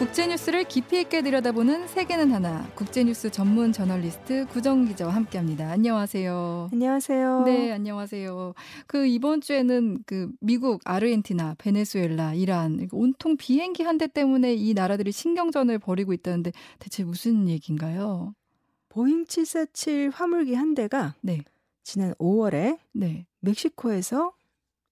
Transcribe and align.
국제뉴스를 0.00 0.64
깊이 0.64 1.02
있게 1.02 1.20
들여다보는 1.20 1.86
세계는 1.86 2.32
하나 2.32 2.66
국제뉴스 2.74 3.30
전문 3.30 3.70
저널리스트 3.70 4.46
구정은 4.46 4.86
기자와 4.86 5.14
함께합니다. 5.14 5.70
안녕하세요. 5.70 6.70
안녕하세요. 6.72 7.42
네, 7.44 7.70
안녕하세요. 7.70 8.54
그 8.86 9.06
이번 9.06 9.42
주에는 9.42 9.98
그 10.06 10.32
미국, 10.40 10.80
아르헨티나, 10.86 11.56
베네수엘라, 11.58 12.32
이란 12.32 12.88
온통 12.92 13.36
비행기 13.36 13.82
한 13.82 13.98
대 13.98 14.06
때문에 14.06 14.54
이 14.54 14.72
나라들이 14.72 15.12
신경전을 15.12 15.78
벌이고 15.78 16.14
있다는데 16.14 16.52
대체 16.78 17.04
무슨 17.04 17.46
얘기인가요? 17.50 18.34
보잉 18.88 19.26
747 19.26 20.08
화물기 20.14 20.54
한 20.54 20.74
대가 20.74 21.14
네. 21.20 21.40
지난 21.82 22.14
5월에 22.14 22.78
네. 22.94 23.26
멕시코에서 23.40 24.32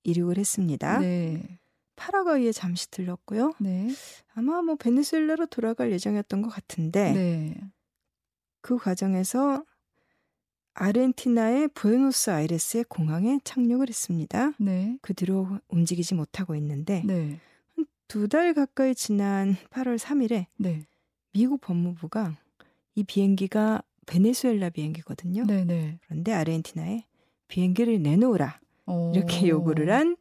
이륙을 0.05 0.37
했습니다. 0.37 0.99
네. 0.99 1.59
파라과이에 1.99 2.53
잠시 2.53 2.91
들렀고요. 2.91 3.53
네. 3.59 3.89
아마 4.35 4.63
뭐 4.63 4.77
베네수엘라로 4.77 5.47
돌아갈 5.47 5.91
예정이었던 5.93 6.43
것 6.43 6.49
같은데 6.49 7.13
네. 7.13 7.61
그 8.61 8.79
과정에서 8.79 9.65
아르헨티나의 10.75 11.69
부에노스아이레스의 11.75 12.85
공항에 12.89 13.41
착륙을 13.43 13.89
했습니다. 13.89 14.53
네. 14.59 14.97
그 15.03 15.13
뒤로 15.13 15.59
움직이지 15.69 16.15
못하고 16.15 16.55
있는데 16.55 17.03
네. 17.05 17.41
두달 18.07 18.55
가까이 18.55 18.95
지난 18.95 19.57
8월 19.71 19.99
3일에 19.99 20.47
미국 21.33 21.61
법무부가 21.61 22.37
이 22.95 23.03
비행기가 23.03 23.83
베네수엘라 24.07 24.71
비행기거든요. 24.71 25.47
네네. 25.47 25.99
그런데 26.07 26.33
아르헨티나에 26.33 27.05
비행기를 27.49 28.01
내놓으라 28.01 28.61
오. 28.87 29.13
이렇게 29.15 29.49
요구를 29.49 29.93
한 29.93 30.17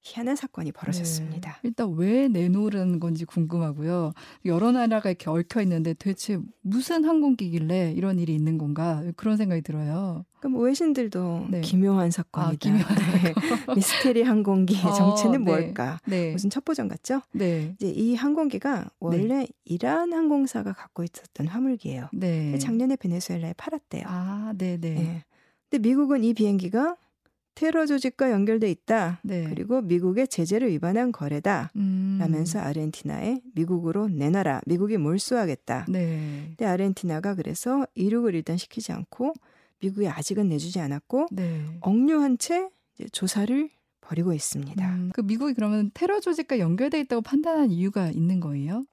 희한한 0.00 0.36
사건이 0.36 0.72
벌어졌습니다. 0.72 1.50
네. 1.50 1.58
일단 1.64 1.92
왜 1.96 2.28
내놓으라는 2.28 3.00
건지 3.00 3.24
궁금하고요. 3.24 4.12
여러 4.44 4.72
나라가 4.72 5.10
이렇게 5.10 5.28
얽혀 5.28 5.60
있는데 5.62 5.94
대체 5.94 6.38
무슨 6.62 7.04
항공기길래 7.04 7.92
이런 7.96 8.18
일이 8.18 8.34
있는 8.34 8.58
건가 8.58 9.02
그런 9.16 9.36
생각이 9.36 9.62
들어요. 9.62 10.24
그럼 10.40 10.60
외신들도 10.62 11.46
네. 11.50 11.60
기묘한 11.62 12.10
사건이다. 12.10 12.50
아, 12.50 12.54
기묘한 12.58 12.96
네. 12.96 13.34
미스테리 13.74 14.22
항공기 14.22 14.76
어, 14.86 14.92
정체는 14.92 15.44
네. 15.44 15.50
뭘까? 15.50 16.00
네. 16.06 16.32
무슨 16.32 16.48
첩보전 16.48 16.88
같죠? 16.88 17.22
네. 17.32 17.74
이제 17.74 17.88
이 17.88 18.14
항공기가 18.14 18.90
원래 19.00 19.38
네. 19.38 19.48
이란 19.64 20.12
항공사가 20.12 20.72
갖고 20.72 21.02
있었던 21.02 21.48
화물기예요. 21.48 22.08
네. 22.12 22.56
작년에 22.58 22.96
베네수엘라에 22.96 23.54
팔았대요. 23.56 24.04
아, 24.06 24.52
네, 24.56 24.76
네. 24.78 25.24
근데 25.68 25.86
미국은 25.86 26.22
이 26.24 26.32
비행기가 26.34 26.96
테러 27.58 27.86
조직과 27.86 28.30
연결돼 28.30 28.70
있다. 28.70 29.18
네. 29.24 29.44
그리고 29.48 29.80
미국의 29.80 30.28
제재를 30.28 30.70
위반한 30.70 31.10
거래다. 31.10 31.72
음. 31.74 32.18
라면서 32.20 32.60
아르헨티나에 32.60 33.40
미국으로 33.56 34.06
내놔라. 34.06 34.60
미국이 34.66 34.96
몰수하겠다. 34.96 35.86
네. 35.88 36.44
근데 36.50 36.64
아르헨티나가 36.64 37.34
그래서 37.34 37.84
이륙을 37.96 38.36
일단 38.36 38.56
시키지 38.56 38.92
않고 38.92 39.34
미국이 39.80 40.06
아직은 40.06 40.48
내주지 40.48 40.78
않았고 40.78 41.30
네. 41.32 41.64
억류한 41.80 42.38
채 42.38 42.68
조사를 43.10 43.70
벌이고 44.02 44.32
있습니다. 44.32 44.94
음, 44.94 45.10
그 45.12 45.20
미국이 45.22 45.52
그러면 45.54 45.90
테러 45.94 46.20
조직과 46.20 46.60
연결돼 46.60 47.00
있다고 47.00 47.22
판단한 47.22 47.72
이유가 47.72 48.08
있는 48.12 48.38
거예요? 48.38 48.86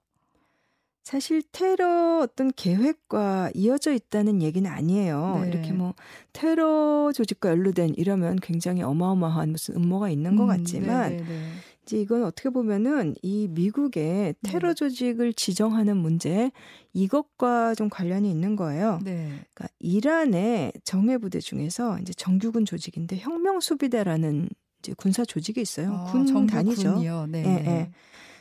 사실 1.06 1.44
테러 1.52 2.22
어떤 2.24 2.52
계획과 2.52 3.52
이어져 3.54 3.94
있다는 3.94 4.42
얘기는 4.42 4.70
아니에요. 4.70 5.42
네. 5.44 5.50
이렇게 5.50 5.72
뭐 5.72 5.94
테러 6.34 7.12
조직과 7.14 7.50
연루된 7.50 7.94
이러면 7.96 8.38
굉장히 8.42 8.82
어마어마한 8.82 9.52
무슨 9.52 9.76
음모가 9.76 10.10
있는 10.10 10.36
것 10.36 10.46
음, 10.46 10.48
같지만 10.48 11.12
네, 11.12 11.18
네, 11.18 11.24
네. 11.24 11.50
이제 11.84 12.02
이건 12.02 12.24
어떻게 12.24 12.50
보면은 12.50 13.14
이 13.22 13.48
미국의 13.52 14.34
네. 14.34 14.52
테러 14.52 14.74
조직을 14.74 15.34
지정하는 15.34 15.96
문제 15.96 16.52
이것과 16.94 17.76
좀 17.76 17.88
관련이 17.88 18.28
있는 18.28 18.56
거예요. 18.56 19.00
네. 19.04 19.28
그러니까 19.54 19.68
이란의 19.78 20.74
정예 20.84 21.20
부대 21.20 21.40
중에서 21.40 22.00
이제 22.00 22.14
정규군 22.14 22.66
조직인데 22.66 23.18
혁명 23.18 23.60
수비대라는 23.60 24.50
이제 24.80 24.96
군사 24.98 25.24
조직이 25.24 25.62
있어요. 25.62 25.94
아, 25.94 26.12
군 26.12 26.48
단위죠. 26.48 27.28
네. 27.30 27.44
예, 27.46 27.68
예. 27.68 27.92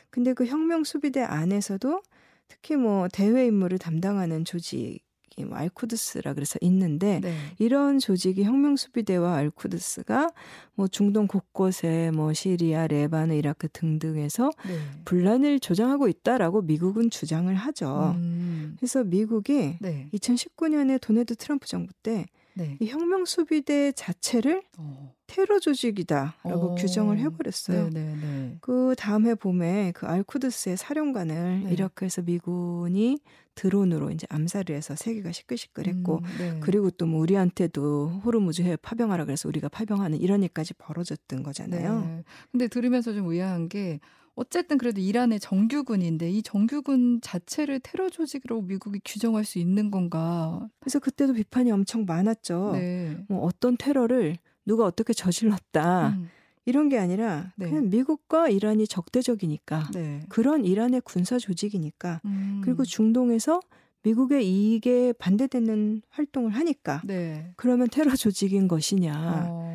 근데 0.09 0.33
그 0.33 0.47
혁명 0.47 0.83
수비대 0.83 1.21
안에서도 1.21 2.01
특히 2.47 2.75
뭐 2.75 3.07
대외 3.11 3.47
임무를 3.47 3.77
담당하는 3.77 4.45
조직이 4.45 4.99
뭐 5.45 5.57
알쿠드스라 5.57 6.33
그래서 6.33 6.57
있는데 6.61 7.19
네. 7.21 7.35
이런 7.59 7.99
조직이 7.99 8.43
혁명 8.43 8.75
수비대와 8.75 9.35
알쿠드스가 9.35 10.29
뭐 10.75 10.87
중동 10.87 11.27
곳곳에 11.27 12.11
뭐 12.11 12.33
시리아, 12.33 12.87
레바노, 12.87 13.33
이라크 13.33 13.67
등등에서 13.71 14.51
네. 14.67 14.79
분란을 15.05 15.59
조장하고 15.59 16.07
있다라고 16.07 16.61
미국은 16.61 17.09
주장을 17.09 17.53
하죠. 17.53 18.13
음. 18.15 18.75
그래서 18.77 19.03
미국이 19.03 19.77
네. 19.79 20.09
2019년에 20.13 21.01
도네드 21.01 21.35
트럼프 21.35 21.67
정부 21.67 21.93
때 22.01 22.25
네. 22.55 22.77
이 22.79 22.87
혁명 22.87 23.25
수비대 23.25 23.91
자체를 23.91 24.63
어. 24.77 25.13
테러 25.27 25.59
조직이다라고 25.59 26.71
어. 26.71 26.75
규정을 26.75 27.19
해버렸어요. 27.19 27.89
네네네. 27.89 28.15
네, 28.15 28.21
네. 28.21 28.57
그 28.61 28.95
다음에 28.97 29.35
봄에 29.35 29.91
그 29.93 30.05
알쿠드스의 30.05 30.77
사령관을 30.77 31.63
네. 31.65 31.73
이라크에서 31.73 32.21
미군이 32.21 33.19
드론으로 33.55 34.11
이제 34.11 34.27
암살을 34.29 34.75
해서 34.75 34.95
세계가 34.95 35.31
시끌시끌했고 35.31 36.17
음, 36.17 36.23
네. 36.37 36.59
그리고 36.61 36.89
또 36.91 37.05
뭐 37.05 37.19
우리한테도 37.21 38.21
호르무즈해 38.23 38.77
파병하라 38.77 39.25
그래서 39.25 39.47
우리가 39.49 39.69
파병하는 39.69 40.19
이런 40.19 40.41
일까지 40.43 40.73
벌어졌던 40.75 41.43
거잖아요. 41.43 42.01
네. 42.01 42.23
근데 42.51 42.67
들으면서 42.67 43.13
좀 43.13 43.27
의아한 43.27 43.69
게 43.69 43.99
어쨌든 44.35 44.77
그래도 44.77 44.99
이란의 44.99 45.39
정규군인데 45.39 46.29
이 46.29 46.43
정규군 46.43 47.21
자체를 47.21 47.79
테러 47.79 48.09
조직으로 48.09 48.61
미국이 48.61 48.99
규정할 49.03 49.45
수 49.45 49.59
있는 49.59 49.91
건가? 49.91 50.67
그래서 50.79 50.99
그때도 50.99 51.33
비판이 51.33 51.71
엄청 51.71 52.05
많았죠. 52.05 52.71
네. 52.73 53.17
뭐 53.29 53.41
어떤 53.43 53.77
테러를 53.77 54.37
누가 54.65 54.85
어떻게 54.85 55.13
저질렀다. 55.13 56.09
음. 56.09 56.29
이런 56.65 56.89
게 56.89 56.97
아니라 56.97 57.53
네. 57.55 57.69
그냥 57.69 57.89
미국과 57.89 58.49
이란이 58.49 58.87
적대적이니까 58.87 59.91
네. 59.93 60.21
그런 60.29 60.65
이란의 60.65 61.01
군사 61.01 61.37
조직이니까 61.37 62.21
음. 62.25 62.61
그리고 62.63 62.83
중동에서 62.83 63.61
미국의 64.03 64.47
이익에 64.47 65.13
반대되는 65.13 66.01
활동을 66.09 66.51
하니까 66.51 67.01
네. 67.05 67.51
그러면 67.55 67.87
테러 67.89 68.15
조직인 68.15 68.67
것이냐. 68.67 69.45
어. 69.47 69.65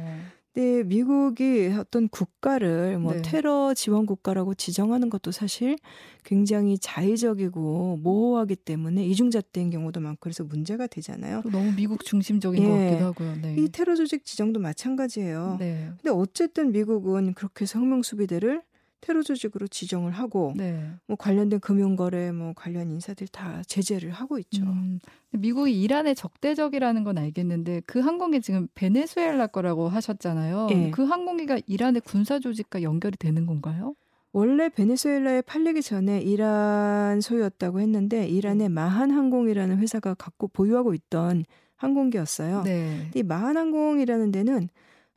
네, 0.54 0.82
미국이 0.82 1.72
어떤 1.78 2.08
국가를 2.08 2.98
뭐 2.98 3.14
네. 3.14 3.22
테러 3.22 3.72
지원 3.74 4.04
국가라고 4.04 4.54
지정하는 4.54 5.08
것도 5.08 5.30
사실 5.30 5.76
굉장히 6.24 6.76
자의적이고 6.76 8.00
모호하기 8.02 8.56
때문에 8.56 9.06
이중잣대인 9.06 9.70
경우도 9.70 10.00
많고 10.00 10.18
그래서 10.20 10.42
문제가 10.42 10.88
되잖아요. 10.88 11.42
너무 11.50 11.72
미국 11.76 12.04
중심적인 12.04 12.62
예. 12.62 12.66
것 12.66 12.72
같기도 12.74 13.04
하고요. 13.04 13.34
네. 13.42 13.54
이 13.58 13.68
테러 13.68 13.94
조직 13.94 14.24
지정도 14.24 14.58
마찬가지예요. 14.58 15.56
네. 15.60 15.90
근데 16.02 16.10
어쨌든 16.10 16.72
미국은 16.72 17.34
그렇게 17.34 17.64
성명 17.64 18.02
수비대를 18.02 18.62
테러 19.00 19.22
조직으로 19.22 19.66
지정을 19.68 20.12
하고 20.12 20.52
네. 20.56 20.90
뭐 21.06 21.16
관련된 21.16 21.60
금융거래 21.60 22.32
뭐 22.32 22.52
관련 22.54 22.90
인사들 22.90 23.28
다 23.28 23.62
제재를 23.66 24.10
하고 24.10 24.38
있죠. 24.38 24.62
음, 24.62 24.98
미국이 25.30 25.80
이란에 25.80 26.14
적대적이라는 26.14 27.04
건 27.04 27.18
알겠는데 27.18 27.82
그 27.86 28.00
항공기 28.00 28.40
지금 28.40 28.68
베네수엘라 28.74 29.48
거라고 29.48 29.88
하셨잖아요. 29.88 30.66
네. 30.68 30.90
그 30.90 31.04
항공기가 31.04 31.58
이란의 31.66 32.02
군사 32.04 32.38
조직과 32.38 32.82
연결이 32.82 33.16
되는 33.16 33.46
건가요? 33.46 33.94
원래 34.32 34.68
베네수엘라에 34.68 35.42
팔리기 35.42 35.82
전에 35.82 36.20
이란 36.20 37.20
소유였다고 37.20 37.80
했는데 37.80 38.28
이란의 38.28 38.68
네. 38.68 38.68
마한 38.68 39.10
항공이라는 39.10 39.78
회사가 39.78 40.14
갖고 40.14 40.46
보유하고 40.48 40.94
있던 40.94 41.44
항공기였어요. 41.76 42.62
네. 42.62 43.10
이 43.14 43.22
마한 43.22 43.56
항공이라는 43.56 44.30
데는 44.30 44.68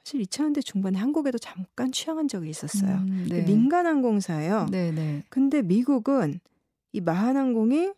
사실 0.03 0.21
2000년대 0.21 0.63
중반에 0.65 0.99
한국에도 0.99 1.37
잠깐 1.37 1.91
취항한 1.91 2.27
적이 2.27 2.49
있었어요. 2.49 2.91
음, 2.91 3.25
네. 3.29 3.45
민간 3.45 3.87
항공사예요. 3.87 4.67
네, 4.69 4.91
네. 4.91 5.23
근데 5.29 5.61
미국은 5.61 6.39
이 6.91 6.99
마한항공이 7.01 7.93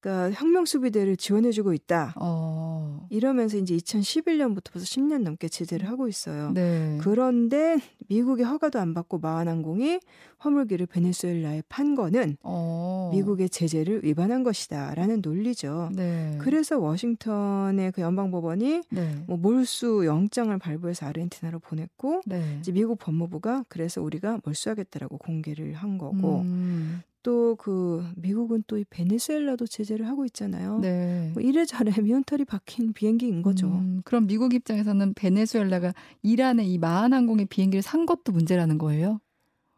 그러니까 0.00 0.40
혁명 0.40 0.64
수비대를 0.64 1.16
지원해주고 1.16 1.72
있다. 1.72 2.14
어. 2.16 2.75
이러면서 3.10 3.56
이제 3.56 3.76
2011년부터 3.76 4.72
벌써 4.72 4.86
10년 4.86 5.22
넘게 5.22 5.48
제재를 5.48 5.88
하고 5.88 6.08
있어요. 6.08 6.52
네. 6.52 6.98
그런데 7.02 7.78
미국의 8.08 8.44
허가도 8.46 8.78
안 8.78 8.94
받고 8.94 9.18
마한항공이 9.18 10.00
화물기를 10.38 10.86
베네수엘라에 10.86 11.62
판 11.68 11.94
거는 11.94 12.36
어. 12.42 13.10
미국의 13.12 13.48
제재를 13.48 14.04
위반한 14.04 14.42
것이다라는 14.42 15.20
논리죠. 15.22 15.90
네. 15.94 16.36
그래서 16.40 16.78
워싱턴의 16.78 17.92
그 17.92 18.02
연방법원이 18.02 18.82
네. 18.90 19.24
뭐 19.26 19.36
몰수 19.36 20.04
영장을 20.04 20.56
발부해서 20.58 21.06
아르헨티나로 21.06 21.58
보냈고 21.60 22.20
네. 22.26 22.58
이제 22.60 22.72
미국 22.72 22.98
법무부가 22.98 23.64
그래서 23.68 24.02
우리가 24.02 24.40
몰수하겠다라고 24.44 25.18
공개를 25.18 25.74
한 25.74 25.98
거고 25.98 26.40
음. 26.40 27.02
또 27.26 27.56
그 27.58 28.04
미국은 28.14 28.62
또 28.68 28.78
이 28.78 28.84
베네수엘라도 28.88 29.66
제재를 29.66 30.06
하고 30.06 30.24
있잖아요. 30.26 30.78
네. 30.78 31.30
뭐 31.34 31.42
이래저래 31.42 31.90
미운털이 32.00 32.44
박힌 32.44 32.92
비행기인 32.92 33.42
거죠. 33.42 33.66
음, 33.66 34.02
그럼 34.04 34.28
미국 34.28 34.54
입장에서는 34.54 35.14
베네수엘라가 35.14 35.92
이란의 36.22 36.72
이 36.72 36.78
마한 36.78 37.12
항공의 37.12 37.46
비행기를 37.46 37.82
산 37.82 38.06
것도 38.06 38.30
문제라는 38.30 38.78
거예요? 38.78 39.20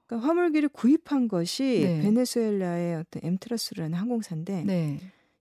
그러니까 0.06 0.29
화물기를 0.29 0.69
구입한 0.69 1.29
것이 1.29 1.81
네. 1.85 2.03
베네수엘라의 2.03 2.97
어떤 2.97 3.21
엠트라수르라는 3.25 3.96
항공사인데 3.97 4.65
네. 4.65 4.99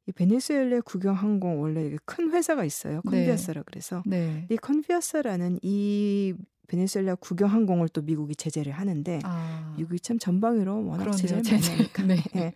이 0.08 0.12
베네수엘라 0.14 0.82
국영 0.82 1.16
항공 1.16 1.62
원래 1.62 1.94
큰 2.06 2.32
회사가 2.32 2.64
있어요. 2.64 3.02
네. 3.04 3.12
컨비아사라 3.12 3.64
그래서 3.66 4.02
네. 4.06 4.46
이 4.50 4.56
컨비아사라는 4.56 5.60
이 5.62 6.34
베네수엘라 6.68 7.16
국영 7.16 7.50
항공을 7.50 7.90
또 7.90 8.02
미국이 8.02 8.36
제재를 8.36 8.74
하는데 8.74 9.20
아. 9.24 9.74
미국이 9.78 10.00
참 10.00 10.20
전방위로 10.20 10.86
워낙 10.86 11.12
제재를 11.12 11.44
많이 11.44 11.66
하니까. 11.66 12.04
네. 12.04 12.18
네. 12.34 12.54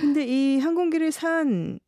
근데 0.00 0.26
이 0.26 0.58
항공기를 0.58 1.12
산그 1.12 1.78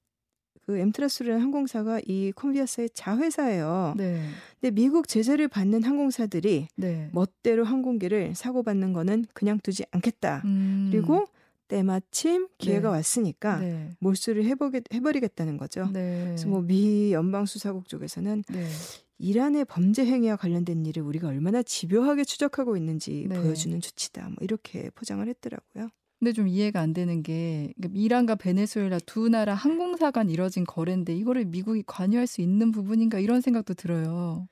엠트라스라는 0.69 1.41
항공사가 1.43 2.01
이 2.07 2.33
컨비아사의 2.35 2.91
자회사예요. 2.95 3.95
네. 3.97 4.23
근데 4.61 4.75
미국 4.75 5.09
제재를 5.09 5.49
받는 5.49 5.83
항공사들이 5.83 6.69
네. 6.77 7.11
멋대로 7.13 7.65
항공기를 7.65 8.35
사고 8.35 8.63
받는 8.63 8.93
거는 8.93 9.27
그냥 9.33 9.59
두지 9.63 9.85
않겠다. 9.91 10.43
음. 10.45 10.89
그리고 10.93 11.27
때마침 11.69 12.47
기회가 12.59 12.91
네. 12.91 12.97
왔으니까 12.99 13.59
네. 13.59 13.91
몰수를 13.99 14.45
해보게, 14.45 14.83
해버리겠다는 14.95 15.57
거죠. 15.57 15.89
네. 15.93 16.23
그래서 16.27 16.47
뭐 16.47 16.63
미 16.63 17.13
연방 17.13 17.45
수사국 17.45 17.89
쪽에서는 17.89 18.45
네. 18.51 18.69
이란의 19.19 19.65
범죄 19.65 20.05
행위와 20.05 20.37
관련된 20.37 20.85
일을 20.87 21.03
우리가 21.03 21.29
얼마나 21.29 21.63
집요하게 21.63 22.25
추적하고 22.25 22.77
있는지 22.77 23.27
네. 23.29 23.41
보여주는 23.41 23.81
조치다. 23.81 24.29
뭐 24.29 24.37
이렇게 24.41 24.91
포장을 24.91 25.27
했더라고요. 25.27 25.89
근데 26.19 26.33
좀 26.33 26.49
이해가 26.49 26.81
안 26.81 26.93
되는 26.93 27.23
게 27.23 27.73
그러니까 27.77 28.01
이란과 28.01 28.35
베네수엘라 28.37 29.01
두 29.05 29.29
나라 29.29 29.55
항공사 29.55 30.11
간 30.11 30.31
이뤄진 30.31 30.65
거래인데 30.65 31.15
이거를 31.15 31.45
미국이 31.45 31.83
관여할 31.87 32.27
수 32.27 32.41
있는 32.41 32.73
부분인가 32.73 33.19
이런 33.19 33.41
생각도 33.41 33.75
들어요. 33.75 34.49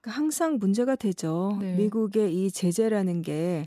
그러니까 0.00 0.20
항상 0.20 0.58
문제가 0.58 0.94
되죠. 0.94 1.56
네. 1.60 1.74
미국의 1.76 2.34
이 2.34 2.50
제재라는 2.50 3.22
게 3.22 3.64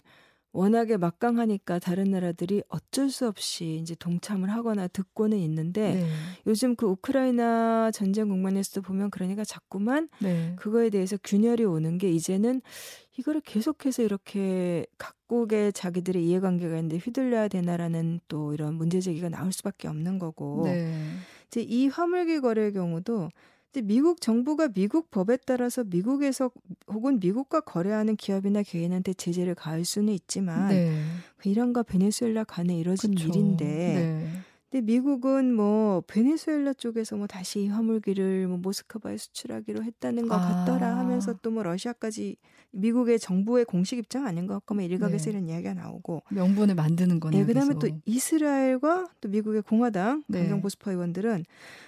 워낙에 0.51 0.97
막강하니까 0.97 1.79
다른 1.79 2.11
나라들이 2.11 2.63
어쩔 2.69 3.09
수 3.09 3.27
없이 3.27 3.77
이제 3.81 3.95
동참을 3.95 4.49
하거나 4.49 4.87
듣고는 4.87 5.37
있는데 5.37 5.95
네. 5.95 6.07
요즘 6.47 6.75
그 6.75 6.87
우크라이나 6.87 7.91
전쟁 7.91 8.29
국면에서도 8.29 8.81
보면 8.81 9.11
그러니까 9.11 9.43
자꾸만 9.43 10.09
네. 10.19 10.55
그거에 10.57 10.89
대해서 10.89 11.17
균열이 11.23 11.65
오는 11.65 11.97
게 11.97 12.09
이제는 12.11 12.61
이거를 13.17 13.41
계속해서 13.41 14.01
이렇게 14.01 14.85
각국의 14.97 15.73
자기들의 15.73 16.25
이해관계가 16.25 16.75
있는데 16.77 16.97
휘둘려야 16.97 17.47
되나라는 17.47 18.19
또 18.27 18.53
이런 18.53 18.75
문제 18.75 19.01
제기가 19.01 19.29
나올 19.29 19.51
수밖에 19.51 19.87
없는 19.87 20.17
거고 20.17 20.63
네. 20.65 20.93
이제 21.47 21.61
이 21.61 21.87
화물기 21.87 22.39
거래의 22.39 22.73
경우도 22.73 23.29
이제 23.71 23.81
미국 23.81 24.19
정부가 24.19 24.67
미국 24.69 25.11
법에 25.11 25.37
따라서 25.37 25.83
미국에서 25.83 26.49
혹은 26.87 27.19
미국과 27.19 27.61
거래하는 27.61 28.15
기업이나 28.15 28.63
개인한테 28.63 29.13
제재를 29.13 29.53
가할 29.53 29.85
수는 29.85 30.11
있지만 30.13 30.69
네. 30.69 30.89
이란과 31.43 31.83
베네수엘라 31.83 32.45
간에 32.45 32.77
이뤄진 32.77 33.11
그쵸. 33.11 33.27
일인데 33.27 33.65
네. 33.65 34.43
근데 34.71 34.85
미국은 34.85 35.53
뭐 35.55 36.01
베네수엘라 36.07 36.73
쪽에서 36.73 37.15
뭐 37.15 37.25
다시 37.25 37.67
화물기를 37.67 38.47
뭐 38.47 38.57
모스크바에 38.57 39.17
수출하기로 39.17 39.83
했다는 39.83 40.27
것 40.27 40.35
아. 40.35 40.65
같더라 40.65 40.97
하면서 40.97 41.33
또 41.41 41.49
뭐 41.49 41.63
러시아까지 41.63 42.35
미국의 42.71 43.17
정부의 43.17 43.65
공식 43.65 43.97
입장 43.97 44.27
아닌 44.27 44.45
것 44.45 44.53
같고 44.53 44.75
뭐 44.75 44.83
일각에서 44.83 45.25
네. 45.25 45.31
이런 45.31 45.49
이야기가 45.49 45.73
나오고 45.73 46.21
명분을 46.29 46.75
만드는 46.75 47.19
거네요. 47.19 47.41
네, 47.41 47.47
그다음에 47.47 47.73
또 47.79 47.89
이스라엘과 48.05 49.07
또 49.21 49.29
미국의 49.29 49.63
공화당 49.63 50.23
네. 50.27 50.41
강경 50.41 50.61
보수파 50.61 50.91
의원들은 50.91 51.45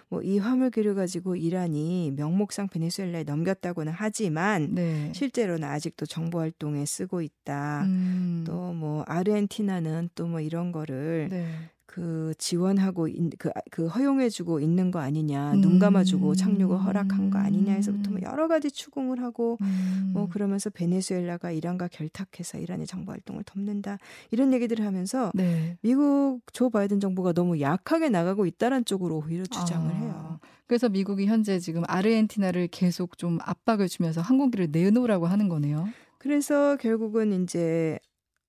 뭐 0.10 0.22
이 0.24 0.40
화물기를 0.40 0.96
가지고 0.96 1.36
이란이 1.36 2.14
명목상 2.16 2.68
베네수엘라에 2.70 3.24
넘겼다고는 3.24 3.94
하지만 3.96 4.74
네. 4.74 5.12
실제로는 5.14 5.68
아직도 5.68 6.06
정보 6.08 6.40
활동에 6.40 6.84
쓰고 6.86 7.22
있다. 7.22 7.84
음. 7.86 8.44
또뭐 8.48 9.04
아르헨티나는 9.08 10.10
또 10.16 10.26
뭐 10.28 10.40
이런 10.40 10.72
거를 10.72 11.28
네. 11.30 11.46
그 11.92 12.34
지원하고 12.38 13.10
그, 13.38 13.52
그 13.70 13.88
허용해주고 13.88 14.62
있는 14.62 14.92
거 14.92 15.00
아니냐, 15.00 15.56
음. 15.56 15.62
눈 15.62 15.78
감아주고 15.78 16.36
착륙을 16.36 16.78
허락한 16.78 17.30
거 17.30 17.38
아니냐 17.38 17.74
해서부터 17.74 18.12
뭐 18.12 18.22
여러 18.24 18.48
가지 18.48 18.72
추궁을 18.72 19.22
하고 19.22 19.58
음. 19.60 20.12
뭐 20.14 20.30
그러면서 20.30 20.70
베네수엘라가 20.70 21.52
이란과 21.52 21.90
결탁해서 21.90 22.60
이란의 22.60 22.88
정보 22.88 23.12
활동을 23.12 23.44
덮는다 23.44 23.98
이런 24.32 24.54
얘기들을 24.54 24.86
하면서 24.86 25.32
네. 25.34 25.78
미국 25.82 26.40
조 26.54 26.70
바이든 26.70 27.02
정부가 27.02 27.34
너무 27.34 27.60
약하게 27.60 28.08
나가고 28.08 28.46
있다는 28.46 28.86
쪽으로 28.86 29.22
오히려 29.26 29.44
주장을 29.44 29.92
아. 29.92 29.94
해요. 29.94 30.40
그래서 30.68 30.88
미국이 30.88 31.26
현재 31.26 31.60
지금 31.60 31.84
아르헨티나를 31.88 32.70
계속 32.70 33.18
좀 33.18 33.38
압박을 33.42 33.90
주면서 33.90 34.22
항공기를 34.22 34.70
내놓으라고 34.72 35.28
하는 35.28 35.50
거네요. 35.50 35.90
그래서 36.20 36.78
결국은 36.78 37.44
이제 37.44 38.00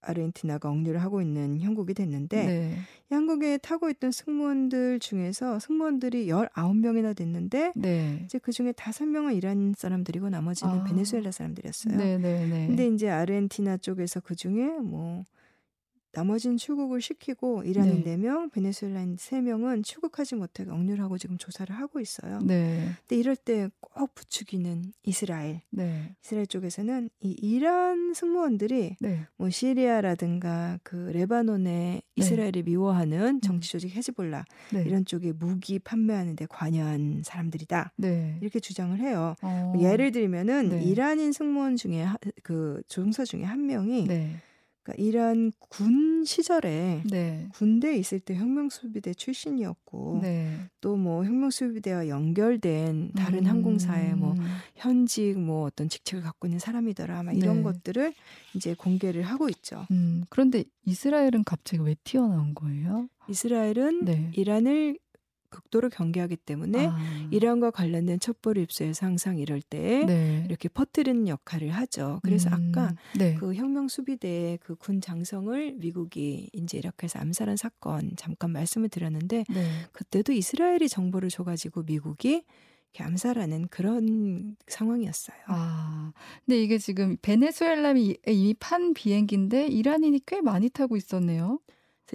아르헨티나가 0.02 0.68
억류를 0.70 1.02
하고 1.02 1.22
있는 1.22 1.60
형국이 1.60 1.94
됐는데 1.94 2.46
네. 2.46 2.78
이 3.10 3.14
한국에 3.14 3.58
타고 3.58 3.88
있던 3.88 4.10
승무원들 4.10 4.98
중에서 5.00 5.58
승무원들이 5.58 6.26
19명이나 6.26 7.16
됐는데 7.16 7.72
네. 7.76 8.22
이제 8.24 8.38
그중에 8.38 8.72
5명은 8.72 9.34
이란 9.36 9.74
사람들이고 9.76 10.28
나머지는 10.28 10.80
아. 10.80 10.84
베네수엘라 10.84 11.30
사람들이었어요. 11.30 11.96
네, 11.96 12.18
네, 12.18 12.46
네. 12.46 12.66
근데 12.66 12.88
이제 12.88 13.08
아르헨티나 13.08 13.78
쪽에서 13.78 14.20
그중에 14.20 14.78
뭐 14.80 15.24
나머지는 16.12 16.56
출국을 16.56 17.00
시키고 17.00 17.62
이란인 17.64 18.04
네. 18.04 18.16
4명, 18.16 18.52
베네수엘라인 18.52 19.16
3명은 19.16 19.84
출국하지 19.84 20.36
못하게 20.36 20.70
억류를 20.70 21.02
하고 21.02 21.18
지금 21.18 21.38
조사를 21.38 21.74
하고 21.74 22.00
있어요. 22.00 22.38
네. 22.40 22.90
근데 23.00 23.16
이럴 23.16 23.36
때 23.36 23.68
꼭 23.94 24.14
부추기는 24.14 24.92
이스라엘. 25.04 25.60
네. 25.70 26.14
이스라엘 26.22 26.46
쪽에서는 26.46 27.10
이 27.20 27.36
이란 27.40 28.14
승무원들이 28.14 28.96
네. 29.00 29.26
뭐 29.36 29.50
시리아라든가 29.50 30.78
그 30.82 30.96
레바논에 31.12 31.62
네. 31.64 32.02
이스라엘을 32.16 32.62
미워하는 32.64 33.36
음. 33.36 33.40
정치 33.40 33.70
조직 33.70 33.94
헤즈볼라 33.94 34.44
네. 34.72 34.84
이런 34.86 35.04
쪽에 35.04 35.32
무기 35.32 35.78
판매하는 35.78 36.36
데 36.36 36.46
관여한 36.48 37.22
사람들이다. 37.24 37.92
네. 37.96 38.38
이렇게 38.40 38.60
주장을 38.60 38.98
해요. 38.98 39.34
어. 39.42 39.74
예를 39.78 40.10
들면은 40.10 40.82
이란인 40.82 41.32
승무원 41.32 41.76
중에 41.76 42.06
그 42.42 42.82
조종사 42.88 43.24
중에 43.24 43.44
한 43.44 43.66
명이 43.66 44.08
그러니까 44.82 45.02
이란 45.02 45.52
군 45.58 46.24
시절에 46.24 47.02
네. 47.08 47.48
군대에 47.54 47.96
있을 47.96 48.20
때 48.20 48.34
혁명수비대 48.34 49.14
출신이었고 49.14 50.20
네. 50.22 50.56
또뭐 50.80 51.24
혁명수비대와 51.24 52.08
연결된 52.08 53.12
다른 53.12 53.40
음. 53.40 53.46
항공사의 53.46 54.14
뭐 54.16 54.34
현직 54.74 55.38
뭐 55.38 55.64
어떤 55.64 55.88
직책을 55.88 56.22
갖고 56.22 56.46
있는 56.46 56.58
사람이더라 56.58 57.22
막 57.22 57.36
이런 57.36 57.58
네. 57.58 57.62
것들을 57.62 58.12
이제 58.54 58.74
공개를 58.74 59.22
하고 59.22 59.48
있죠. 59.48 59.86
음, 59.90 60.24
그런데 60.28 60.64
이스라엘은 60.84 61.44
갑자기 61.44 61.82
왜 61.82 61.94
튀어나온 62.02 62.54
거예요? 62.54 63.08
이스라엘은 63.28 64.04
네. 64.04 64.30
이란을 64.34 64.98
극도로 65.52 65.88
경계하기 65.90 66.36
때문에 66.38 66.88
아. 66.88 67.28
이란과 67.30 67.70
관련된 67.70 68.18
첩보를 68.18 68.62
입수해서 68.62 69.06
항상 69.06 69.38
이럴 69.38 69.62
때 69.62 70.04
네. 70.04 70.44
이렇게 70.48 70.68
퍼뜨리는 70.68 71.28
역할을 71.28 71.70
하죠. 71.70 72.20
그래서 72.24 72.50
음. 72.50 72.72
아까 72.74 72.94
네. 73.16 73.34
그 73.36 73.54
혁명 73.54 73.86
수비대 73.86 74.58
그군 74.62 75.00
장성을 75.00 75.74
미국이 75.76 76.50
이제 76.52 76.78
이렇게 76.78 77.04
해서 77.04 77.20
암살한 77.20 77.56
사건 77.56 78.12
잠깐 78.16 78.50
말씀을 78.50 78.88
드렸는데 78.88 79.44
네. 79.48 79.70
그때도 79.92 80.32
이스라엘이 80.32 80.88
정보를 80.88 81.28
줘가지고 81.28 81.84
미국이 81.84 82.44
이렇게 82.92 83.04
암살하는 83.04 83.68
그런 83.68 84.56
상황이었어요. 84.66 85.36
아, 85.46 86.12
근데 86.44 86.62
이게 86.62 86.78
지금 86.78 87.16
베네수엘라이 87.22 88.16
이미 88.26 88.54
판 88.54 88.92
비행기인데 88.92 89.68
이란인이 89.68 90.20
꽤 90.26 90.40
많이 90.42 90.68
타고 90.68 90.96
있었네요. 90.96 91.58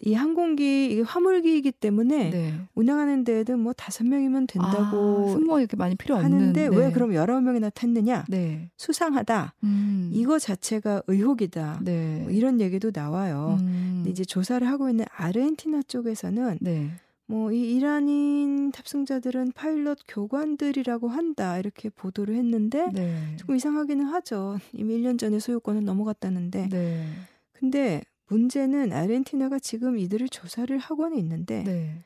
이 0.03 0.13
항공기 0.13 0.91
이게 0.91 1.01
화물기이기 1.01 1.71
때문에 1.71 2.29
네. 2.29 2.53
운항하는 2.75 3.23
데에는 3.23 3.59
뭐 3.59 3.73
다섯 3.73 4.05
명이면 4.05 4.47
된다고 4.47 5.29
아, 5.29 5.31
승무원 5.31 5.61
이렇게 5.61 5.75
많이 5.75 5.95
필요 5.95 6.15
하는데 6.15 6.67
없는, 6.67 6.77
네. 6.79 6.85
왜 6.85 6.91
그럼 6.91 7.13
여러 7.13 7.39
명이나 7.41 7.69
탔느냐? 7.69 8.25
네. 8.29 8.69
수상하다. 8.77 9.53
음. 9.63 10.09
이거 10.13 10.39
자체가 10.39 11.03
의혹이다. 11.07 11.81
네. 11.83 12.19
뭐 12.23 12.31
이런 12.31 12.61
얘기도 12.61 12.91
나와요. 12.93 13.57
음. 13.61 13.93
근데 13.97 14.11
이제 14.11 14.23
조사를 14.23 14.67
하고 14.67 14.89
있는 14.89 15.05
아르헨티나 15.15 15.83
쪽에서는 15.87 16.59
네. 16.61 16.91
뭐이 17.27 17.75
이란인 17.75 18.71
탑승자들은 18.71 19.51
파일럿 19.51 19.99
교관들이라고 20.07 21.09
한다 21.09 21.57
이렇게 21.59 21.89
보도를 21.89 22.35
했는데 22.35 22.89
네. 22.93 23.35
조금 23.37 23.55
이상하기는 23.55 24.05
하죠. 24.05 24.59
이미 24.73 24.97
1년 24.97 25.19
전에 25.19 25.39
소유권은 25.39 25.83
넘어갔다는데. 25.83 26.69
네. 26.69 27.07
근데 27.51 28.01
문제는 28.27 28.91
아르헨티나가 28.93 29.59
지금 29.59 29.97
이들을 29.97 30.29
조사를 30.29 30.75
하고는 30.77 31.17
있는데 31.17 31.63
네. 31.63 32.03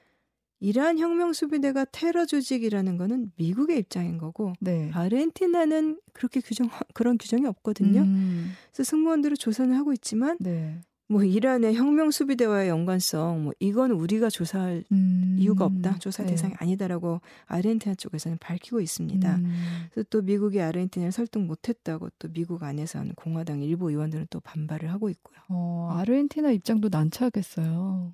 이란 0.60 1.00
혁명 1.00 1.34
수비대가 1.34 1.86
테러 1.86 2.25
조직이라는 2.25 2.98
거는 2.98 3.32
미국의 3.36 3.80
입장인 3.80 4.20
거고 4.20 4.54
네. 4.60 4.92
아르헨티나는 4.94 6.00
그렇게 6.13 6.40
규정 6.40 6.70
그런 6.94 7.18
규정이 7.18 7.48
없거든요. 7.48 8.01
음. 8.01 8.51
그래서 8.72 8.84
승무원들을 8.90 9.38
조사는 9.38 9.75
하고 9.75 9.92
있지만 9.92 10.38
네. 10.40 10.80
뭐 11.12 11.24
이란의 11.24 11.75
혁명 11.75 12.10
수비대와의 12.10 12.70
연관성 12.70 13.44
뭐 13.44 13.53
이건 13.60 13.91
우리가 13.91 14.30
조사할 14.30 14.86
음, 14.94 15.36
이유가 15.38 15.65
없다. 15.65 16.00
조사 16.00 16.24
네. 16.24 16.30
대상이 16.30 16.53
아니다라고 16.58 17.20
아르헨티나 17.48 17.96
쪽에서는 17.96 18.38
밝히고 18.39 18.80
있습니다. 18.80 19.36
음. 19.36 19.53
그래서 19.91 20.08
또 20.10 20.22
미국이 20.22 20.62
아르헨티나를 20.62 21.12
설득 21.12 21.39
못했다고 21.39 22.12
또 22.18 22.30
미국 22.32 22.63
안에서는 22.63 23.15
공화당 23.15 23.62
일부 23.62 23.89
의원들은 23.89 24.27
또 24.30 24.39
반발을 24.39 24.89
하고 24.89 25.10
있고요. 25.10 25.38
어, 25.50 25.89
아르헨티나 25.98 26.51
입장도 26.51 26.88
난처하겠어요. 26.89 28.13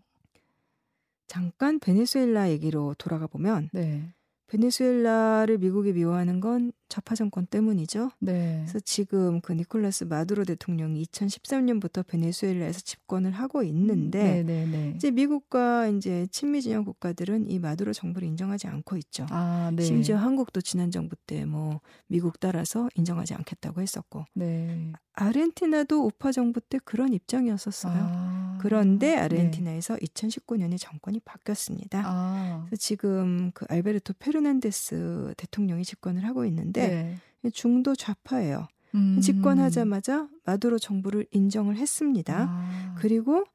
잠깐 1.27 1.79
베네수엘라 1.79 2.49
얘기로 2.49 2.95
돌아가 2.97 3.27
보면 3.27 3.69
네. 3.73 4.11
베네수엘라를 4.47 5.57
미국이 5.57 5.93
미워하는 5.93 6.39
건 6.39 6.71
좌파 6.89 7.15
정권 7.15 7.45
때문이죠. 7.47 8.11
네. 8.19 8.59
그래서 8.61 8.79
지금 8.79 9.41
그 9.41 9.51
니콜라스 9.53 10.05
마두로 10.05 10.45
대통령이 10.45 11.03
2013년부터 11.03 12.05
베네수엘라에서 12.07 12.79
집권을 12.81 13.31
하고 13.31 13.63
있는데 13.63 14.23
네, 14.23 14.43
네, 14.43 14.65
네. 14.65 14.93
이제 14.95 15.11
미국과 15.11 15.87
이제 15.87 16.27
친미 16.31 16.61
진영 16.61 16.85
국가들은 16.85 17.49
이 17.49 17.59
마두로 17.59 17.91
정부를 17.93 18.27
인정하지 18.27 18.67
않고 18.67 18.95
있죠. 18.97 19.25
아, 19.29 19.71
네. 19.75 19.83
심지어 19.83 20.17
한국도 20.17 20.61
지난 20.61 20.91
정부 20.91 21.15
때 21.15 21.47
뭐 21.47 21.79
미국 22.07 22.39
따라서 22.39 22.89
인정하지 22.95 23.33
않겠다고 23.33 23.81
했었고. 23.81 24.25
네. 24.33 24.91
아르헨티나도 25.13 26.05
우파 26.05 26.31
정부 26.31 26.61
때 26.61 26.77
그런 26.83 27.13
입장이었었어요. 27.13 27.93
아, 27.95 28.46
그런데 28.59 29.15
아르헨티나에서 29.15 29.95
2019년에 29.97 30.77
정권이 30.79 31.21
바뀌었습니다. 31.21 32.03
아. 32.05 32.63
그래서 32.65 32.79
지금 32.79 33.51
그 33.53 33.65
알베르토 33.69 34.13
페르난데스 34.19 35.33
대통령이 35.37 35.83
집권을 35.83 36.25
하고 36.25 36.45
있는데 36.45 37.19
네. 37.41 37.49
중도 37.51 37.95
좌파예요. 37.95 38.67
음. 38.95 39.19
집권하자마자 39.21 40.27
마두로 40.45 40.79
정부를 40.79 41.25
인정을 41.31 41.77
했습니다. 41.77 42.47
아. 42.49 42.95
그리고 42.97 43.45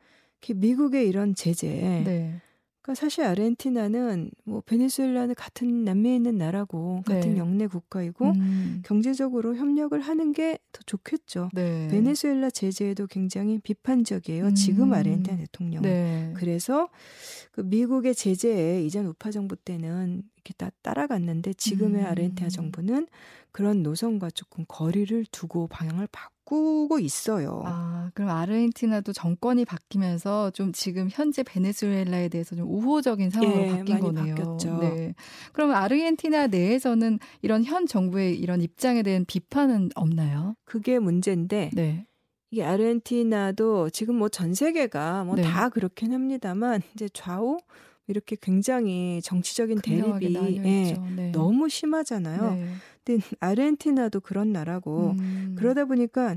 미국의 0.54 1.08
이런 1.08 1.34
제재. 1.34 1.68
네. 2.04 2.40
그러니까 2.82 3.00
사실 3.00 3.24
아르헨티나는 3.24 4.30
뭐 4.44 4.60
베네수엘라는 4.66 5.34
같은 5.36 5.84
남미에 5.84 6.16
있는 6.16 6.36
나라고 6.36 7.02
같은 7.06 7.34
네. 7.34 7.38
영내 7.38 7.68
국가이고 7.68 8.26
음. 8.26 8.82
경제적으로 8.84 9.56
협력을 9.56 9.98
하는 10.00 10.32
게 10.32 10.58
더 10.72 10.80
좋겠죠. 10.86 11.50
네. 11.52 11.88
베네수엘라 11.88 12.50
제재에도 12.50 13.06
굉장히 13.06 13.58
비판적이에요. 13.58 14.46
음. 14.46 14.54
지금 14.54 14.92
아르헨티나 14.92 15.36
대통령. 15.36 15.82
네. 15.82 16.32
그래서 16.34 16.88
그 17.52 17.60
미국의 17.60 18.14
제재에 18.14 18.82
이전 18.82 19.06
우파 19.06 19.30
정부 19.30 19.54
때는 19.56 20.22
이렇게 20.36 20.54
다 20.56 20.70
따라갔는데 20.82 21.52
지금의 21.54 22.02
음. 22.02 22.06
아르헨티나 22.06 22.48
정부는 22.48 23.06
그런 23.52 23.82
노선과 23.82 24.30
조금 24.30 24.64
거리를 24.66 25.26
두고 25.30 25.66
방향을 25.68 26.08
바꾸고 26.10 26.98
있어요. 26.98 27.62
아, 27.66 27.91
그럼 28.14 28.30
아르헨티나도 28.30 29.12
정권이 29.12 29.64
바뀌면서 29.64 30.50
좀 30.50 30.72
지금 30.72 31.08
현재 31.10 31.42
베네수엘라에 31.42 32.28
대해서 32.28 32.54
좀 32.56 32.68
우호적인 32.68 33.30
상황으로 33.30 33.62
예, 33.62 33.68
바뀐 33.78 34.00
거네요. 34.00 34.34
바뀌었죠. 34.34 34.78
네. 34.80 35.14
그럼 35.52 35.72
아르헨티나 35.72 36.48
내에서는 36.48 37.18
이런 37.42 37.64
현 37.64 37.86
정부의 37.86 38.38
이런 38.38 38.60
입장에 38.62 39.02
대한 39.02 39.24
비판은 39.24 39.90
없나요? 39.94 40.54
그게 40.64 40.98
문제인데 40.98 41.70
네. 41.74 42.06
이게 42.50 42.64
아르헨티나도 42.64 43.90
지금 43.90 44.16
뭐 44.16 44.28
전 44.28 44.54
세계가 44.54 45.24
뭐다 45.24 45.64
네. 45.64 45.70
그렇긴 45.70 46.12
합니다만 46.12 46.82
이제 46.94 47.08
좌우 47.12 47.58
이렇게 48.08 48.36
굉장히 48.40 49.20
정치적인 49.22 49.80
대립이 49.80 50.34
예, 50.64 50.96
네. 51.16 51.30
너무 51.32 51.68
심하잖아요. 51.68 52.54
네. 52.54 52.66
근데 53.04 53.24
아르헨티나도 53.40 54.20
그런 54.20 54.52
나라고 54.52 55.14
음. 55.18 55.54
그러다 55.56 55.84
보니까 55.86 56.36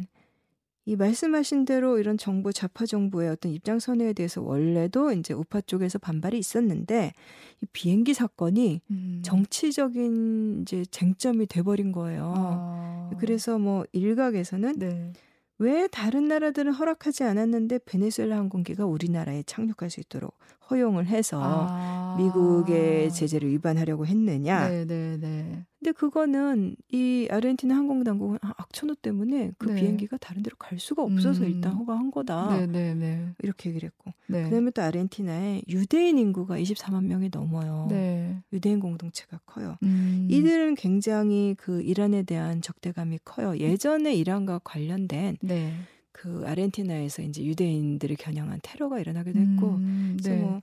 이 0.87 0.95
말씀하신 0.95 1.65
대로 1.65 1.97
이런 1.97 2.15
정부 2.17 2.53
좌파 2.53 2.85
정부의 2.85 3.29
어떤 3.29 3.51
입장 3.51 3.79
선회에 3.79 4.13
대해서 4.13 4.41
원래도 4.41 5.11
이제 5.11 5.33
우파 5.33 5.59
쪽에서 5.59 5.97
반발이 5.97 6.37
있었는데 6.37 7.13
이 7.61 7.65
비행기 7.73 8.13
사건이 8.13 8.81
음. 8.91 9.21
정치적인 9.23 10.61
이제 10.61 10.85
쟁점이 10.85 11.47
돼버린 11.47 11.91
거예요. 11.91 12.33
아. 12.35 13.09
그래서 13.19 13.57
뭐 13.57 13.83
일각에서는 13.93 14.77
네. 14.77 15.13
왜 15.57 15.87
다른 15.87 16.27
나라들은 16.27 16.73
허락하지 16.73 17.23
않았는데 17.23 17.79
베네수엘라 17.85 18.37
항공기가 18.37 18.85
우리나라에 18.85 19.41
착륙할 19.43 19.89
수 19.89 20.01
있도록 20.01 20.37
허용을 20.69 21.07
해서 21.07 21.39
아. 21.41 22.04
미국의 22.17 23.11
제재를 23.11 23.49
위반하려고 23.49 24.05
했느냐. 24.05 24.67
네네네. 24.67 24.85
네, 24.85 25.17
네. 25.17 25.65
근데 25.79 25.91
그거는 25.91 26.75
이 26.91 27.27
아르헨티나 27.29 27.75
항공 27.75 28.03
당국은 28.03 28.39
아, 28.41 28.53
악천후 28.57 28.95
때문에 28.95 29.51
그 29.57 29.67
네. 29.67 29.75
비행기가 29.75 30.17
다른 30.17 30.41
데로 30.41 30.55
갈 30.57 30.79
수가 30.79 31.03
없어서 31.03 31.43
음. 31.43 31.49
일단 31.49 31.73
허가한 31.73 32.09
거다. 32.09 32.57
네네네. 32.57 32.93
네, 32.95 33.27
이렇게 33.43 33.69
얘기를 33.69 33.87
했고. 33.87 34.11
네. 34.27 34.43
그다음에 34.45 34.71
또 34.71 34.81
아르헨티나에 34.81 35.61
유대인 35.67 36.17
인구가 36.17 36.57
24만 36.57 37.05
명이 37.05 37.29
넘어요. 37.31 37.87
네. 37.89 38.41
유대인 38.51 38.79
공동체가 38.79 39.39
커요. 39.45 39.77
음. 39.83 40.27
이들은 40.31 40.75
굉장히 40.75 41.55
그 41.57 41.81
이란에 41.81 42.23
대한 42.23 42.61
적대감이 42.61 43.19
커요. 43.23 43.57
예전에 43.57 44.15
이란과 44.15 44.61
관련된 44.63 45.37
네. 45.41 45.73
그 46.11 46.43
아르헨티나에서 46.47 47.21
이제 47.23 47.43
유대인들을 47.43 48.15
겨냥한 48.15 48.61
테러가 48.63 48.99
일어나기도 48.99 49.37
했고 49.37 49.67
음, 49.75 50.17
네. 50.23 50.29
그래서 50.29 50.41
뭐 50.43 50.61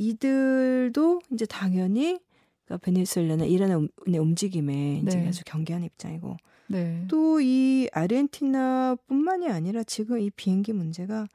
이들도 0.00 1.20
이제 1.32 1.44
당연히 1.44 2.18
그러니까 2.64 2.84
베네수엘라나 2.84 3.44
이란의 3.44 3.88
움직임에 4.18 5.02
이제 5.06 5.18
네. 5.18 5.28
아주 5.28 5.42
경계한 5.44 5.84
입장이고 5.84 6.36
네. 6.68 7.04
또이 7.08 7.88
아르헨티나뿐만이 7.92 9.48
아니라 9.48 9.82
지금 9.82 10.18
이 10.18 10.30
비행기 10.30 10.72
문제가 10.72 11.28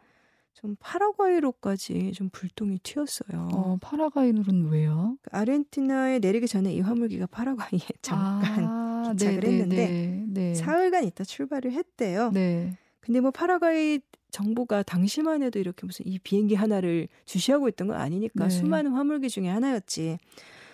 좀 0.54 0.76
파라과이로까지 0.80 2.14
좀 2.14 2.30
불똥이 2.30 2.80
튀었어요. 2.82 3.50
어, 3.52 3.78
파라과이로는 3.82 4.70
왜요? 4.70 5.18
그 5.22 5.30
아르헨티나에 5.32 6.20
내리기 6.20 6.48
전에 6.48 6.74
이 6.74 6.80
화물기가 6.80 7.28
파라과이에 7.28 7.82
잠깐 8.02 8.64
아, 8.64 9.04
도착을 9.12 9.42
네, 9.42 9.48
네 9.48 9.54
했는데 9.54 9.76
네, 9.76 10.26
네, 10.28 10.54
사흘간 10.56 11.04
있다 11.04 11.24
출발을 11.24 11.72
했대요. 11.74 12.32
네. 12.32 12.76
근데 13.02 13.20
뭐 13.20 13.30
파라과이 13.30 14.00
정부가 14.36 14.84
당시만 14.84 15.44
해도 15.44 15.60
이렇게 15.60 15.86
무슨 15.86 16.06
이 16.06 16.20
비행기 16.20 16.56
하나를 16.56 17.08
주시하고 17.24 17.70
있던 17.70 17.88
건 17.88 17.96
아니니까 17.96 18.50
네. 18.50 18.50
수많은 18.50 18.92
화물기 18.92 19.30
중에 19.30 19.48
하나였지. 19.48 20.18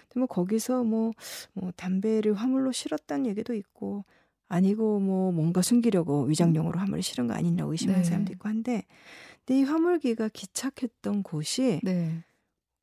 근데 0.09 0.19
뭐 0.19 0.25
거기서 0.25 0.83
뭐, 0.83 1.11
뭐 1.53 1.71
담배를 1.75 2.33
화물로 2.33 2.71
실었다는 2.71 3.27
얘기도 3.27 3.53
있고 3.53 4.03
아니고 4.47 4.99
뭐 4.99 5.31
뭔가 5.31 5.61
숨기려고 5.61 6.23
위장용으로 6.23 6.79
화물을 6.79 7.03
실은 7.03 7.27
거 7.27 7.35
아니냐고 7.35 7.71
의심하는 7.73 8.01
네. 8.01 8.09
사람도 8.09 8.33
있고 8.33 8.49
한데 8.49 8.83
근데 9.45 9.59
이 9.59 9.63
화물기가 9.63 10.29
기착했던 10.29 11.21
곳이 11.21 11.81
네. 11.83 12.23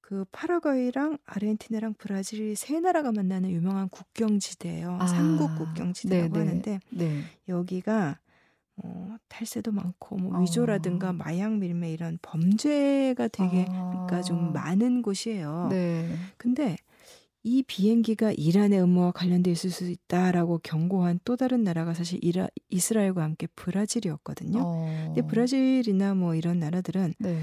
그 0.01 0.25
파라과이랑 0.31 1.19
아르헨티나랑 1.27 1.95
브라질 1.99 2.55
세 2.55 2.79
나라가 2.79 3.11
만나는 3.11 3.51
유명한 3.51 3.89
국경지대예요. 3.89 4.99
아. 5.01 5.07
삼국 5.09 5.57
국경지대라고 5.57 6.37
네네. 6.37 6.49
하는데 6.49 6.81
네. 6.91 7.25
여기가 7.49 8.21
어, 8.79 9.17
탈세도 9.29 9.73
많고 9.73 10.17
뭐 10.17 10.41
위조라든가 10.41 11.11
어. 11.11 11.13
마약 11.13 11.57
밀매 11.57 11.93
이런 11.93 12.19
범죄가 12.23 13.29
되게 13.29 13.67
아. 13.69 13.91
그러니까 13.91 14.23
좀 14.23 14.53
많은 14.53 15.03
곳이에요. 15.03 15.69
네. 15.71 16.09
근데 16.37 16.77
이 17.43 17.63
비행기가 17.63 18.33
이란의 18.33 18.83
음모와 18.83 19.13
관련돼 19.13 19.51
있을 19.51 19.71
수 19.71 19.89
있다라고 19.89 20.59
경고한 20.63 21.21
또 21.25 21.37
다른 21.37 21.65
나라가 21.65 21.95
사실 21.95 22.19
이라, 22.23 22.49
이스라엘과 22.69 23.23
함께 23.23 23.47
브라질이었거든요. 23.55 24.61
어. 24.63 25.05
근데 25.07 25.23
브라질이나 25.27 26.15
뭐 26.15 26.35
이런 26.35 26.59
나라들은 26.59 27.15
네. 27.19 27.43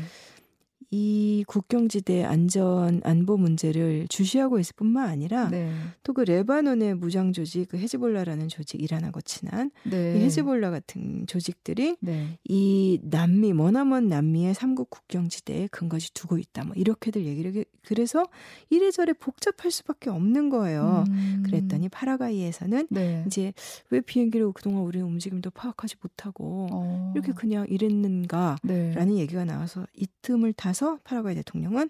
이 0.95 1.43
국경지대 1.45 2.23
안전 2.23 3.01
안보 3.03 3.35
문제를 3.35 4.07
주시하고 4.07 4.59
있을 4.59 4.75
뿐만 4.77 5.09
아니라 5.09 5.49
네. 5.49 5.73
또그 6.03 6.21
레바논의 6.21 6.95
무장 6.95 7.33
조직 7.33 7.67
그 7.67 7.77
헤즈볼라라는 7.77 8.47
조직 8.47 8.81
이란하고 8.81 9.19
친한 9.19 9.71
네. 9.83 10.17
이 10.17 10.23
헤즈볼라 10.23 10.71
같은 10.71 11.27
조직들이 11.27 11.97
네. 11.99 12.39
이 12.45 12.99
남미 13.03 13.51
머나먼 13.51 14.07
남미의 14.07 14.53
삼국 14.53 14.89
국경지대에 14.89 15.67
근거지 15.67 16.13
두고 16.13 16.37
있다 16.37 16.63
뭐 16.63 16.73
이렇게들 16.77 17.25
얘기를 17.25 17.65
그래서 17.85 18.25
이래저래 18.69 19.11
복잡할 19.11 19.71
수밖에 19.71 20.09
없는 20.09 20.49
거예요. 20.49 21.03
음. 21.09 21.43
그랬더니 21.45 21.89
파라과이에서는 21.89 22.87
네. 22.89 23.23
이제 23.27 23.51
왜 23.89 23.99
비행기를 23.99 24.53
그동안 24.53 24.83
우리는 24.83 25.05
움직임도 25.05 25.51
파악하지 25.51 25.97
못하고 26.01 26.67
어. 26.71 27.11
이렇게 27.15 27.33
그냥 27.33 27.65
이랬는가라는 27.67 28.57
네. 28.63 29.17
얘기가 29.17 29.43
나와서 29.43 29.85
이 29.93 30.07
틈을 30.21 30.53
타서 30.53 30.84
그래서 30.85 30.99
파라과이 31.03 31.35
대통령은 31.35 31.89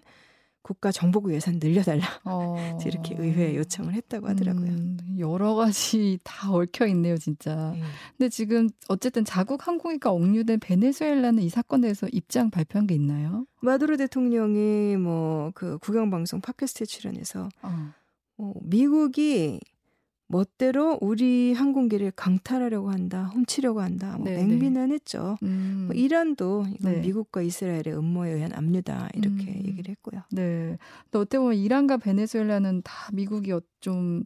국가 0.62 0.90
정보국 0.90 1.32
예산 1.32 1.60
늘려달라 1.62 2.04
어. 2.24 2.56
이렇게 2.84 3.14
의회에 3.16 3.54
요청을 3.56 3.92
했다고 3.94 4.26
하더라고요. 4.28 4.66
음, 4.66 5.16
여러 5.18 5.54
가지 5.54 6.18
다 6.24 6.50
얽혀 6.50 6.86
있네요, 6.88 7.16
진짜. 7.18 7.72
네. 7.72 7.82
근데 8.16 8.28
지금 8.30 8.68
어쨌든 8.88 9.24
자국 9.24 9.66
항공기가 9.66 10.10
억류된 10.10 10.58
베네수엘라는 10.58 11.42
이 11.42 11.48
사건에 11.48 11.82
대해서 11.82 12.08
입장 12.10 12.50
발표한 12.50 12.88
게 12.88 12.94
있나요? 12.96 13.46
마두로 13.60 13.96
대통령이 13.96 14.96
뭐 14.96 15.52
그 15.54 15.78
국영 15.78 16.10
방송 16.10 16.40
팟캐스트에 16.40 16.86
출연해서 16.86 17.48
어. 17.62 17.92
어, 18.38 18.52
미국이 18.62 19.60
멋대로 20.28 20.98
우리 21.00 21.52
항공기를 21.52 22.12
강탈하려고 22.16 22.90
한다, 22.90 23.30
훔치려고 23.32 23.80
한다, 23.80 24.16
뭐 24.18 24.28
네, 24.28 24.44
맹비난했죠. 24.44 25.38
네. 25.40 25.48
음. 25.48 25.84
뭐 25.86 25.96
이란도 25.96 26.66
이건 26.74 26.92
네. 26.94 27.00
미국과 27.00 27.42
이스라엘의 27.42 27.96
음모에 27.96 28.32
의한 28.32 28.52
압류다 28.52 29.10
이렇게 29.14 29.52
음. 29.52 29.62
얘기를 29.66 29.90
했고요. 29.90 30.22
네. 30.32 30.78
또 31.10 31.20
어떻게 31.20 31.38
보면 31.38 31.54
이란과 31.54 31.98
베네수엘라는 31.98 32.82
다 32.82 33.10
미국이 33.12 33.52
좀 33.80 34.24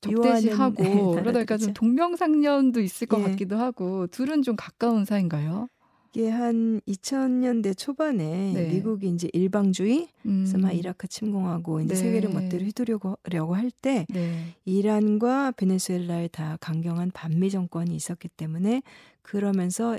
적대시하고 0.00 0.82
네, 0.82 1.20
그러다가 1.20 1.56
좀 1.56 1.72
동명상련도 1.74 2.80
있을 2.80 3.06
것 3.06 3.20
예. 3.20 3.24
같기도 3.24 3.58
하고 3.58 4.06
둘은 4.08 4.42
좀 4.42 4.56
가까운 4.56 5.04
사이인가요? 5.04 5.68
이게 6.14 6.28
한 6.28 6.80
2000년대 6.86 7.76
초반에 7.76 8.52
네. 8.52 8.68
미국이 8.68 9.08
이제 9.08 9.28
일방주의, 9.32 10.08
음. 10.26 10.44
그래서 10.44 10.58
막 10.58 10.72
이라크 10.72 11.08
침공하고 11.08 11.80
이제 11.80 11.94
네. 11.94 12.00
세계를 12.00 12.30
멋대로 12.30 12.64
휘두르려고 12.64 13.54
할때 13.54 14.06
네. 14.10 14.54
이란과 14.66 15.52
베네수엘라에 15.52 16.28
다 16.28 16.58
강경한 16.60 17.12
반미 17.12 17.50
정권이 17.50 17.94
있었기 17.96 18.28
때문에 18.28 18.82
그러면서 19.22 19.98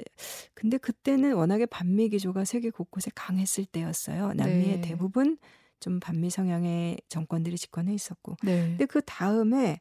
근데 0.53 0.77
그때는 0.77 1.34
워낙에 1.34 1.65
반미 1.65 2.10
기조가 2.10 2.46
세계 2.46 2.70
곳곳에 2.70 3.10
강했을 3.15 3.65
때였어요. 3.65 4.34
남미의 4.34 4.75
네. 4.75 4.82
대부분 4.82 5.38
좀 5.79 6.00
반미 6.00 6.29
성향의 6.29 7.00
정권들이 7.10 7.58
집권해 7.58 7.91
있었고. 7.91 8.36
네. 8.43 8.67
근데 8.70 8.86
그 8.86 9.01
다음에 9.01 9.79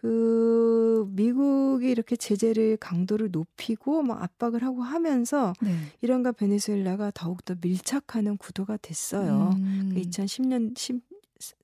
그 0.00 1.08
미국이 1.10 1.90
이렇게 1.90 2.14
제재를 2.14 2.76
강도를 2.76 3.30
높이고 3.32 4.02
막 4.02 4.22
압박을 4.22 4.62
하고 4.62 4.82
하면서 4.82 5.52
네. 5.60 5.74
이란과 6.02 6.32
베네수엘라가 6.32 7.10
더욱더 7.12 7.56
밀착하는 7.60 8.36
구도가 8.36 8.76
됐어요. 8.76 9.50
음. 9.56 9.90
그 9.92 10.00
2010년 10.00 10.78
10, 10.78 11.00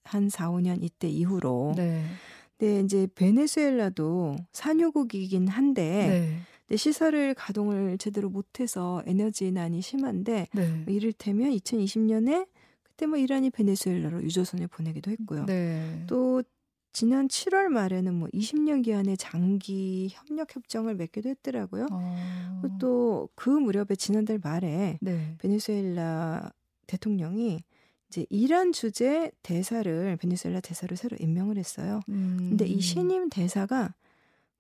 한 0.03 0.29
4, 0.29 0.51
5년 0.51 0.83
이때 0.83 1.09
이후로. 1.09 1.75
네. 1.77 2.05
근데 2.59 2.81
이제 2.81 3.07
베네수엘라도 3.15 4.37
산유국이긴 4.53 5.47
한데 5.47 5.83
네. 5.83 6.39
근데 6.67 6.77
시설을 6.77 7.35
가동을 7.35 7.99
제대로 7.99 8.31
못해서 8.31 9.01
에너지난이 9.07 9.81
심한데 9.81 10.49
네. 10.53 10.69
뭐 10.85 10.93
이를테면 10.93 11.53
2020년에 11.53 12.49
그때 12.83 13.07
뭐 13.07 13.17
이란이 13.17 13.51
베네수엘라로 13.51 14.25
유조선을 14.25 14.67
보내기도 14.67 15.13
했고요. 15.13 15.47
네. 15.47 16.05
또 16.09 16.43
지난 16.95 17.27
7월 17.27 17.67
말에는 17.67 18.15
뭐 18.15 18.29
20년 18.29 18.85
기한의 18.85 19.17
장기 19.17 20.09
협력 20.13 20.55
협정을 20.55 20.95
맺기도 20.95 21.29
했더라고요. 21.29 21.89
어. 21.91 22.63
또그 22.81 23.51
무렵에 23.51 23.97
지난달 23.99 24.39
말에 24.43 24.99
네. 25.01 25.35
베네수엘라 25.39 26.53
대통령이 26.87 27.65
이제 28.09 28.27
이란 28.31 28.71
주재 28.71 29.33
대사를 29.43 30.17
베네수엘라 30.17 30.61
대사를 30.61 30.97
새로 30.97 31.17
임명을 31.19 31.59
했어요. 31.59 32.01
음. 32.11 32.37
근데 32.51 32.65
이 32.65 32.81
신임 32.81 33.29
대사가 33.29 33.93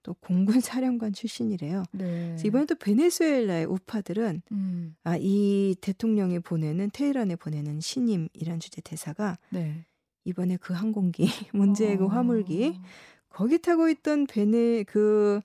또 0.03 0.15
공군 0.15 0.59
사령관 0.61 1.13
출신이래요. 1.13 1.85
네. 1.93 2.37
이번에 2.45 2.67
또 2.67 2.75
베네수엘라의 2.75 3.67
우파들은 3.67 4.43
음. 4.51 4.97
아이 5.05 5.77
대통령이 5.81 6.41
보내는 6.41 6.91
테헤란에 6.93 7.37
보내는 7.37 7.81
신임 7.81 8.29
이란 8.33 8.59
주재 8.59 8.81
대사가 8.81 9.39
네. 9.51 9.85
이번에 10.25 10.57
그 10.61 10.73
항공기 10.73 11.29
문제의 11.53 11.97
그 11.99 12.07
화물기 12.07 12.75
어. 12.79 12.83
거기 13.29 13.59
타고 13.61 13.89
있던 13.89 14.27
베네 14.27 14.85
그그 14.85 15.41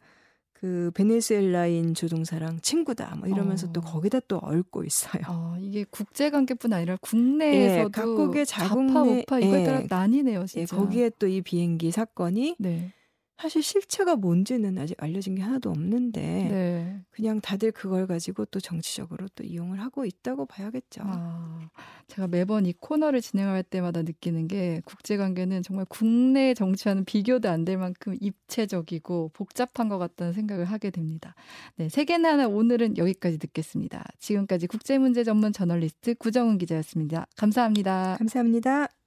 그 0.53 0.91
베네수엘라인 0.93 1.93
조종사랑 1.93 2.59
친구다 2.61 3.15
뭐 3.17 3.27
이러면서 3.27 3.67
어. 3.67 3.71
또 3.71 3.81
거기다 3.81 4.19
또 4.27 4.37
얽고 4.37 4.83
있어요. 4.83 5.23
어, 5.27 5.55
이게 5.59 5.85
국제 5.89 6.29
관계뿐 6.29 6.73
아니라 6.73 6.97
국내에서도 7.01 7.85
예, 7.85 7.89
각국의 7.91 8.45
자국내 8.45 9.21
우파 9.21 9.39
이거에 9.39 9.63
따라 9.63 9.81
예, 9.81 9.87
나뉘네요, 9.89 10.45
진짜. 10.45 10.61
예, 10.61 10.79
거기에 10.79 11.09
또 11.17 11.27
이 11.27 11.41
비행기 11.41 11.91
사건이 11.91 12.55
네. 12.59 12.91
사실 13.39 13.63
실체가 13.63 14.17
뭔지는 14.17 14.77
아직 14.77 15.01
알려진 15.01 15.35
게 15.35 15.41
하나도 15.41 15.69
없는데 15.69 16.21
네. 16.21 17.01
그냥 17.09 17.39
다들 17.39 17.71
그걸 17.71 18.05
가지고 18.05 18.43
또 18.45 18.59
정치적으로 18.59 19.27
또 19.35 19.43
이용을 19.43 19.79
하고 19.81 20.03
있다고 20.05 20.45
봐야겠죠. 20.45 21.01
아, 21.05 21.69
제가 22.07 22.27
매번 22.27 22.65
이 22.65 22.73
코너를 22.73 23.21
진행할 23.21 23.63
때마다 23.63 24.01
느끼는 24.01 24.47
게 24.49 24.81
국제 24.83 25.15
관계는 25.15 25.63
정말 25.63 25.85
국내 25.87 26.53
정치와는 26.53 27.05
비교도 27.05 27.49
안 27.49 27.65
될 27.65 27.77
만큼 27.77 28.15
입체적이고 28.19 29.31
복잡한 29.33 29.89
것 29.89 29.97
같다는 29.99 30.33
생각을 30.33 30.65
하게 30.65 30.89
됩니다. 30.89 31.35
네, 31.75 31.87
세계나 31.89 32.33
하나 32.33 32.47
오늘은 32.47 32.97
여기까지 32.97 33.37
듣겠습니다. 33.37 34.03
지금까지 34.17 34.67
국제문제 34.67 35.23
전문 35.23 35.53
저널리스트 35.53 36.15
구정은 36.15 36.57
기자였습니다. 36.57 37.27
감사합니다. 37.35 38.15
감사합니다. 38.17 38.98